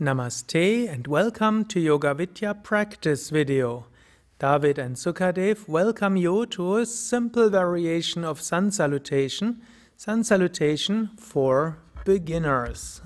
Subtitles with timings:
[0.00, 3.86] Namaste and welcome to Yoga Vidya practice video.
[4.40, 9.62] David and Sukadev welcome you to a simple variation of sun salutation,
[9.96, 13.02] sun salutation for beginners.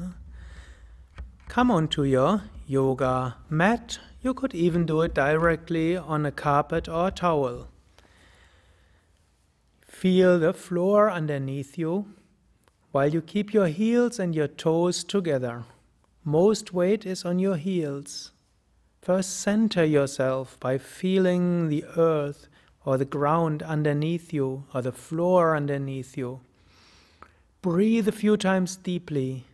[1.49, 3.99] Come onto your yoga mat.
[4.23, 7.69] You could even do it directly on a carpet or a towel.
[9.87, 12.15] Feel the floor underneath you
[12.93, 15.67] while you keep your heels and your toes together.
[16.29, 18.33] Most weight is on your heels.
[19.01, 22.49] First, center yourself by feeling the earth
[22.85, 26.41] or the ground underneath you or the floor underneath you.
[27.63, 29.47] Breathe a few times deeply,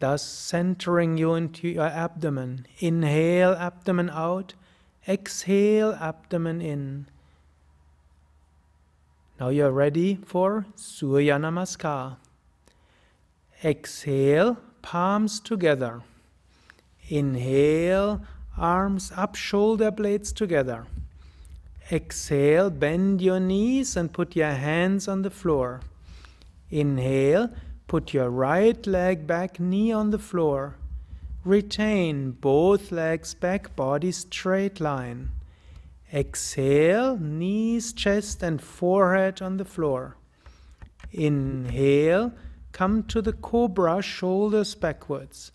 [0.00, 2.66] thus centering you into your abdomen.
[2.80, 4.54] Inhale, abdomen out.
[5.06, 7.06] Exhale, abdomen in.
[9.38, 12.16] Now you're ready for Surya Namaskar.
[13.62, 16.00] Exhale, palms together.
[17.08, 18.20] Inhale,
[18.56, 20.86] arms up, shoulder blades together.
[21.90, 25.80] Exhale, bend your knees and put your hands on the floor.
[26.70, 27.50] Inhale,
[27.88, 30.76] put your right leg back, knee on the floor.
[31.44, 35.30] Retain both legs back, body straight line.
[36.12, 40.16] Exhale, knees, chest, and forehead on the floor.
[41.10, 42.32] Inhale,
[42.76, 45.50] Come to the cobra, shoulders backwards.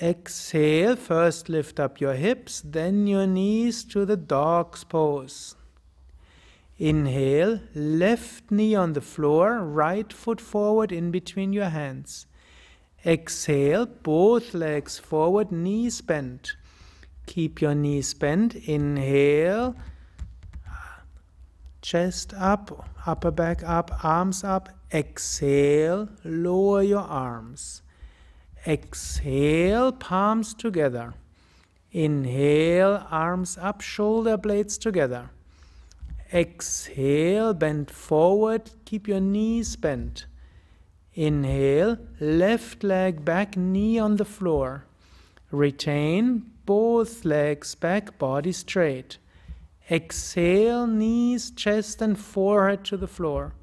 [0.00, 5.54] Exhale, first lift up your hips, then your knees to the dog's pose.
[6.78, 12.24] Inhale, left knee on the floor, right foot forward in between your hands.
[13.04, 16.56] Exhale, both legs forward, knees bent.
[17.26, 18.54] Keep your knees bent.
[18.54, 19.76] Inhale,
[21.82, 24.68] chest up, upper back up, arms up.
[24.92, 27.82] Exhale, lower your arms.
[28.66, 31.14] Exhale, palms together.
[31.92, 35.30] Inhale, arms up, shoulder blades together.
[36.32, 40.26] Exhale, bend forward, keep your knees bent.
[41.14, 44.84] Inhale, left leg back, knee on the floor.
[45.50, 49.18] Retain both legs back, body straight.
[49.90, 53.54] Exhale, knees, chest, and forehead to the floor.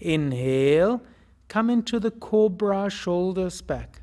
[0.00, 1.00] Inhale,
[1.46, 4.00] come into the cobra, shoulders back.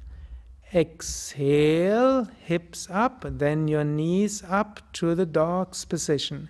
[0.73, 6.49] Exhale, hips up, then your knees up to the dog's position.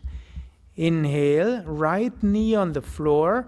[0.75, 3.47] Inhale, right knee on the floor,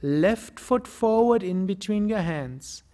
[0.00, 2.84] left foot forward in between your hands.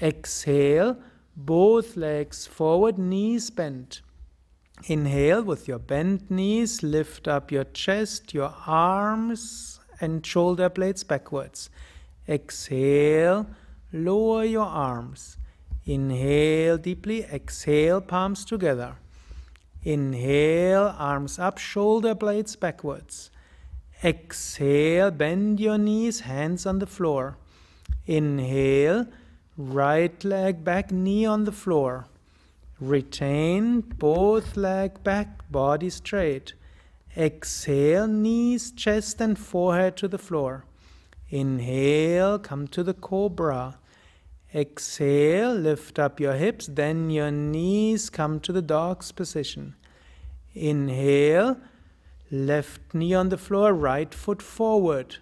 [0.00, 0.96] Exhale,
[1.36, 4.00] both legs forward, knees bent.
[4.86, 11.68] Inhale with your bent knees, lift up your chest, your arms, and shoulder blades backwards.
[12.28, 13.46] Exhale,
[13.92, 15.36] lower your arms.
[15.84, 18.96] Inhale deeply, exhale, palms together.
[19.82, 23.30] Inhale, arms up, shoulder blades backwards.
[24.02, 27.36] Exhale, bend your knees, hands on the floor.
[28.06, 29.06] Inhale,
[29.56, 32.06] right leg back, knee on the floor.
[32.80, 36.54] Retain both leg back, body straight.
[37.14, 40.64] Exhale, knees, chest, and forehead to the floor.
[41.28, 43.78] Inhale, come to the cobra.
[44.54, 49.74] Exhale, lift up your hips, then your knees come to the dog's position.
[50.54, 51.58] Inhale,
[52.30, 55.18] left knee on the floor, right foot forward.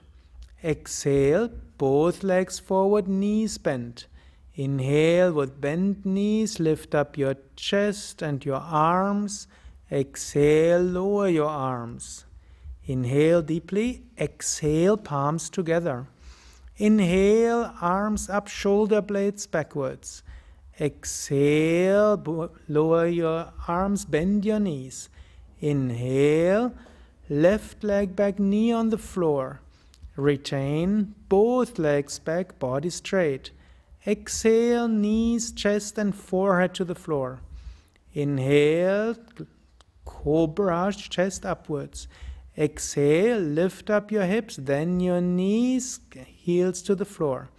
[0.62, 4.06] Exhale, both legs forward, knees bent.
[4.58, 9.46] Inhale with bent knees, lift up your chest and your arms.
[9.88, 12.24] Exhale, lower your arms.
[12.84, 16.08] Inhale deeply, exhale, palms together.
[16.76, 20.24] Inhale, arms up, shoulder blades backwards.
[20.80, 25.08] Exhale, lower your arms, bend your knees.
[25.60, 26.74] Inhale,
[27.28, 29.60] left leg back, knee on the floor.
[30.16, 33.52] Retain both legs back, body straight.
[34.06, 37.40] Exhale, knees, chest, and forehead to the floor.
[38.12, 39.16] Inhale,
[40.04, 42.08] cobra, chest upwards.
[42.56, 47.50] Exhale, lift up your hips, then your knees, heels to the floor.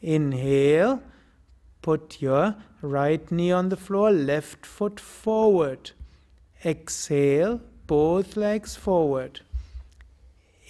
[0.00, 1.02] Inhale,
[1.82, 5.92] put your right knee on the floor, left foot forward.
[6.64, 9.40] Exhale, both legs forward.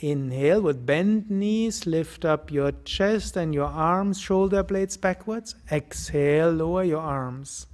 [0.00, 5.54] Inhale with bent knees, lift up your chest and your arms, shoulder blades backwards.
[5.72, 7.66] Exhale, lower your arms.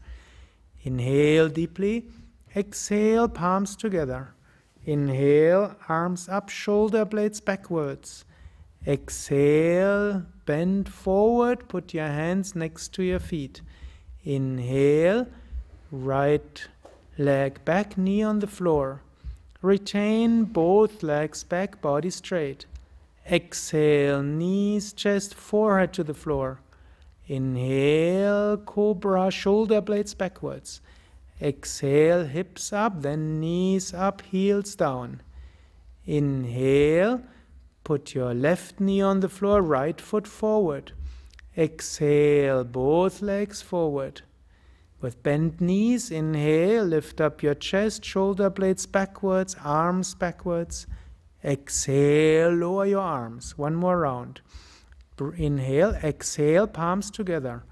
[0.82, 2.06] Inhale deeply.
[2.56, 4.34] Exhale, palms together.
[4.84, 8.24] Inhale, arms up, shoulder blades backwards.
[8.86, 13.60] Exhale, bend forward, put your hands next to your feet.
[14.24, 15.26] Inhale,
[15.94, 16.66] Right
[17.16, 19.02] leg back, knee on the floor.
[19.64, 22.66] Retain both legs back, body straight.
[23.32, 26.60] Exhale, knees, chest, forehead to the floor.
[27.28, 30.82] Inhale, cobra, shoulder blades backwards.
[31.40, 35.22] Exhale, hips up, then knees up, heels down.
[36.04, 37.22] Inhale,
[37.84, 40.92] put your left knee on the floor, right foot forward.
[41.56, 44.20] Exhale, both legs forward.
[45.04, 50.86] With bent knees, inhale, lift up your chest, shoulder blades backwards, arms backwards.
[51.44, 53.58] Exhale, lower your arms.
[53.58, 54.40] One more round.
[55.36, 57.64] Inhale, exhale, palms together.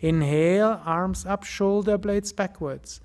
[0.00, 3.00] Inhale, arms up, shoulder blades backwards.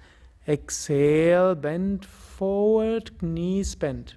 [0.47, 4.15] Exhale, bend forward, knees bent.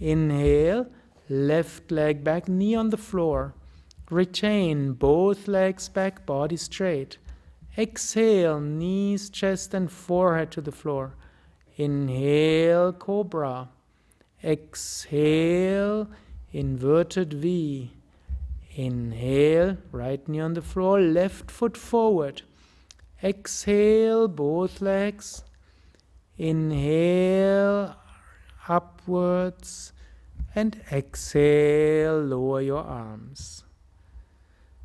[0.00, 0.86] Inhale,
[1.30, 3.54] left leg back, knee on the floor.
[4.10, 7.16] Retain both legs back, body straight.
[7.76, 11.14] Exhale, knees, chest, and forehead to the floor.
[11.76, 13.70] Inhale, cobra.
[14.44, 16.08] Exhale,
[16.52, 17.92] inverted V.
[18.74, 22.42] Inhale, right knee on the floor, left foot forward.
[23.22, 25.42] Exhale, both legs.
[26.36, 27.96] Inhale,
[28.68, 29.92] upwards.
[30.54, 33.64] And exhale, lower your arms.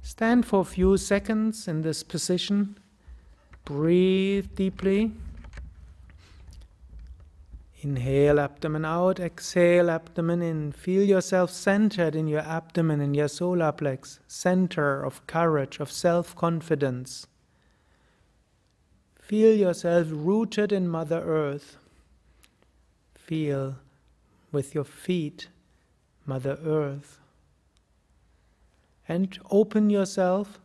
[0.07, 2.77] Stand for a few seconds in this position.
[3.65, 5.11] Breathe deeply.
[7.81, 10.71] Inhale abdomen out, exhale abdomen in.
[10.71, 16.33] Feel yourself centered in your abdomen, in your solar plex, center of courage, of self
[16.37, 17.27] confidence.
[19.19, 21.75] Feel yourself rooted in Mother Earth.
[23.13, 23.75] Feel
[24.53, 25.49] with your feet
[26.25, 27.19] Mother Earth
[29.07, 30.59] and open yourself